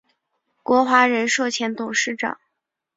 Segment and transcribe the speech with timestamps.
[0.63, 2.39] 国华人寿前董事长。